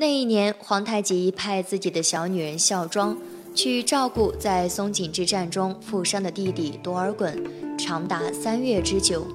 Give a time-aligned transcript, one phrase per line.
[0.00, 3.14] 那一年，皇太极派自己的小女人孝庄
[3.54, 7.36] 去照顾在松锦之战中负伤的弟弟多尔衮，
[7.76, 9.26] 长达三月之久。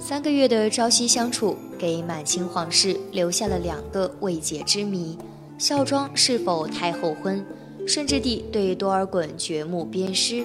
[0.00, 5.18] 三个月的朝夕相处，给满清皇室留下了两个未解之谜：
[5.58, 7.44] 孝庄是否太后婚？
[7.86, 10.42] 顺治帝对多尔衮掘墓鞭尸。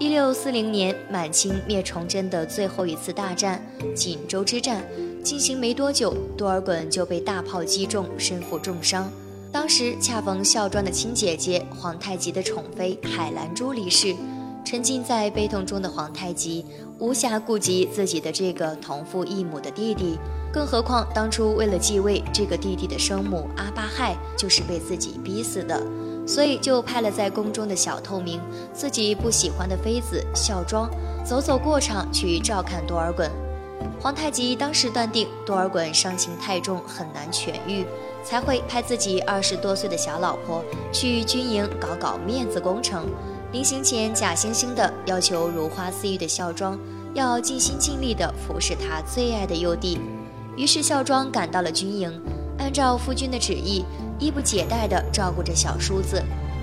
[0.00, 3.60] 一六四零年，满清灭崇祯的最后一次大战——
[3.96, 4.86] 锦州之战
[5.24, 9.10] 进行没多久，多尔衮就被大炮击中，身负重伤。
[9.50, 14.14] 当时恰逢孝庄的亲姐姐皇太极的宠妃海兰珠离世，
[14.64, 16.64] 沉浸在悲痛中的皇太极
[17.00, 20.16] 无暇顾及自己的这个同父异母的弟弟，
[20.52, 25.82] 更何况当初为了继位，这个弟弟的生母阿巴亥就是被自己逼死的。
[26.28, 28.38] 所以就派了在宫中的小透明，
[28.74, 30.90] 自己不喜欢的妃子孝庄，
[31.24, 33.30] 走走过场去照看多尔衮。
[33.98, 37.86] 皇太极当时断定多尔衮伤情太重，很难痊愈，
[38.22, 43.06] 才会派自己二十多岁的小老婆去军营搞搞面子工程。
[43.50, 46.78] 临行前，假惺惺的要求如花似玉的孝庄
[47.14, 49.98] 要尽心尽力地服侍他最爱的幼弟。
[50.56, 52.20] 于是孝庄赶到了军营，
[52.58, 53.82] 按照夫君的旨意。
[54.18, 56.22] 衣不解带地照顾着小叔子，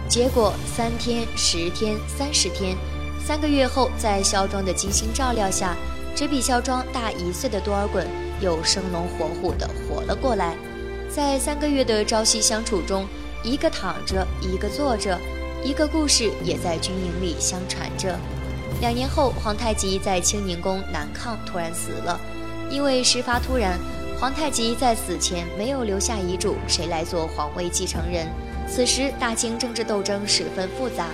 [0.09, 2.75] 结果三天、十天、三十天，
[3.23, 5.75] 三个月后，在孝庄的精心照料下，
[6.15, 8.05] 只比孝庄大一岁的多尔衮
[8.41, 10.55] 又生龙活虎地活了过来。
[11.09, 13.07] 在三个月的朝夕相处中，
[13.43, 15.17] 一个躺着，一个坐着，
[15.63, 18.17] 一个故事也在军营里相传着。
[18.81, 22.19] 两年后，皇太极在清宁宫南炕突然死了，
[22.69, 23.79] 因为事发突然。
[24.19, 28.27] 皇太极在死前没有留下遗嘱，谁来做皇位继承人？
[28.67, 31.07] 此时大清政治斗争十分复杂，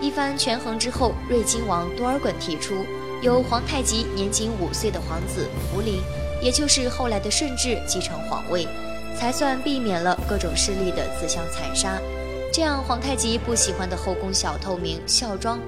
[0.00, 2.86] 一番权衡之后，睿亲王多尔衮提出
[3.20, 6.00] 由皇太极年仅五岁的皇子福临，
[6.40, 8.68] 也就是后来的顺治继承皇位，
[9.18, 11.98] 才算避免了各种势力的自相残杀。
[12.52, 15.58] 这样，皇太极不喜欢的后宫小透明孝庄，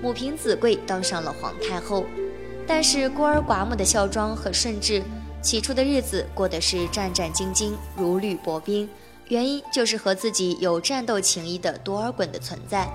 [0.00, 2.06] 母凭子贵当上了皇太后。
[2.68, 5.02] 但是孤儿寡母的孝庄和顺治。
[5.46, 8.88] 起初的日子过得是战战兢兢，如履薄冰，
[9.28, 12.92] 原因就是和自己有战斗情谊的多尔衮的存在。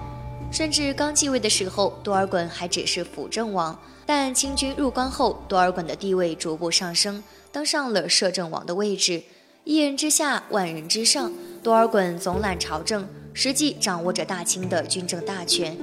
[0.52, 7.24] 甚至刚继位的时候，多尔衮还只是辅政王，但清军入关后，多尔衮的地位逐步上升，
[7.54, 9.24] 登上了摄政王的位置。
[9.64, 11.32] 一人之下，万人之上，
[11.64, 15.78] 多尔衮总揽朝政，实际掌握着大清的军政大权。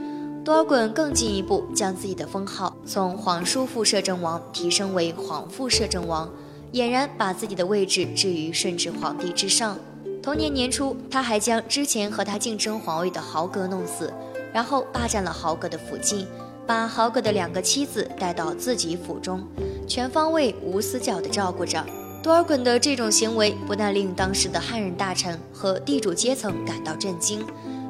[0.45, 6.31] 多尔衮更进一步将自己的封号从皇叔副摄政王提升为皇父摄政王。
[6.73, 9.79] 俨然把自己的位置置于顺治皇帝之上。
[10.23, 14.13] 同年年初，他还将之前和他竞争皇位的豪格弄死，
[14.53, 16.27] 然后霸占了豪格的府境，
[16.67, 19.43] 把豪格的两个妻子带到自己府中，
[19.87, 21.83] 全方位无死角地照顾着。
[22.23, 27.43] 多尔衮的这种行为不但令当时的汉人大臣和地主阶层感到震惊，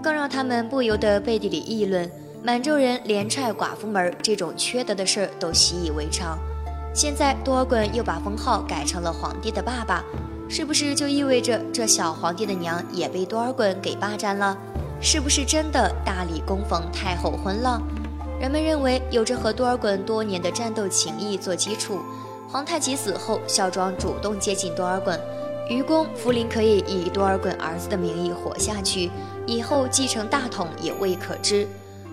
[0.02, 2.08] 更让他们不由得背地里议论：
[2.44, 6.38] 满洲人连踹寡妇门这种缺德的事儿都习以为常。
[6.98, 10.02] 现在多尔衮又把封号改成了皇帝的爸爸，
[10.48, 14.58] 是不是就意味着这小皇帝的娘也被多尔衮给霸占了？
[15.00, 17.80] 是不是真的大理恭逢太后婚了？
[18.40, 22.00] 人们认为，有着和多尔衮多年的战斗情谊做基础，
[22.48, 25.16] 皇太极死后，孝庄主动接近多尔衮，
[25.70, 29.08] 愚公福临可以以多尔衮儿子的名义活下去，
[29.46, 31.64] 以后继承大统也未可知。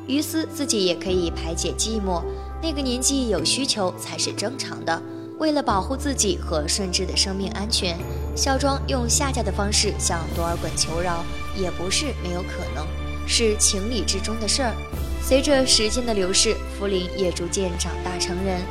[0.06, 2.22] 于私自己也可以排解寂寞。
[2.62, 5.02] 那个年纪有需求才是正常的。
[5.38, 7.98] 为了保护自己和顺治的生命安全，
[8.36, 12.88] 孝庄用下嫁的方式向多尔衮求饶，也不是没有可能，
[13.28, 14.74] 是情理之中的事儿。
[15.22, 18.62] 随着时间的流逝，福临也逐渐长大成人，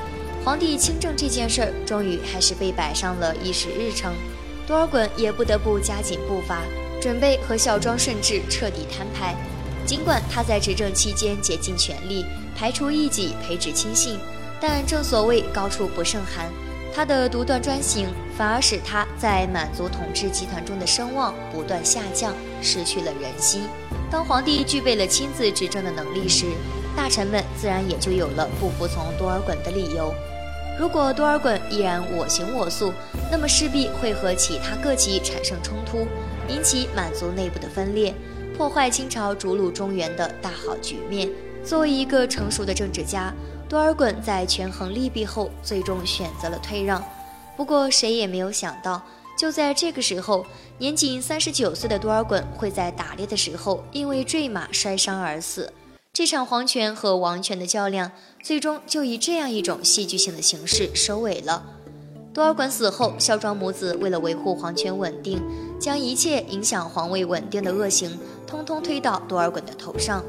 [0.42, 4.14] 皇帝亲政这件事儿终于还是被摆上了议事日程。
[4.66, 6.62] 多尔衮也不得不加紧步伐，
[6.98, 9.36] 准备和孝庄、顺治彻底摊牌。
[9.84, 12.24] 尽管他在执政期间竭尽全力。
[12.54, 14.18] 排除异己，培植亲信，
[14.60, 16.50] 但正所谓高处不胜寒，
[16.94, 18.06] 他的独断专行
[18.36, 23.64] 反而使他在满族统治集团中的声望不断下降，失去了人心。
[24.10, 26.46] 当皇帝具备了亲自执政的能力时，
[26.96, 30.14] 大臣们自然也就有了不服从多尔衮的理由。
[30.78, 32.92] 如果多尔衮依然我行我素，
[33.30, 36.06] 那么势必会和其他各级产生冲突，
[36.48, 38.14] 引起满族内部的分裂，
[38.56, 41.28] 破坏清朝逐鹿中原的大好局面。
[41.64, 43.32] 作为一个成熟的政治家，
[43.68, 47.02] 多尔衮在权衡利弊后，最终选择了退让。
[47.56, 49.02] 不过，谁也没有想到，
[49.38, 50.44] 就在这个时候，
[50.78, 55.72] 年仅三十九岁的多尔衮会在打猎的时候因为坠马摔伤而死。
[56.12, 58.12] 这场皇权和王权的较量，
[58.42, 61.64] 最终就以这样一种戏剧性的形式收尾了。
[62.34, 65.42] 多尔衮死后，孝庄母子为了维护皇权稳定，
[65.80, 70.22] 将一切影响皇位稳定的恶行，通通推到多尔衮的头上。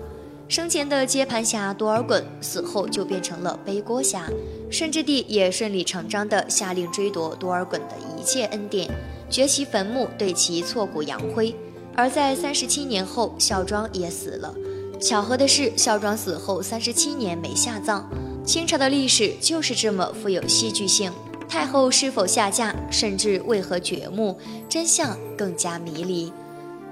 [0.47, 4.29] 生前的接盘侠多尔衮，死后就变成了背锅侠。
[4.69, 8.87] 顺治帝也顺理成章地下令追夺多尔衮的一切恩典，
[9.27, 11.55] 掘其坟墓，对其挫骨扬灰。
[11.95, 14.53] 而在三十七年后，孝庄也死了。
[15.01, 18.07] 巧合的是，孝庄死后三十七年没下葬。
[18.45, 21.11] 清朝的历史就是这么富有戏剧性。
[21.49, 24.37] 太后是否下嫁，甚至为何掘墓，
[24.69, 26.31] 真相更加迷离。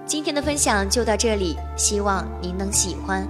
[0.05, 3.27] 今天的分享就到这里，希望您能喜欢。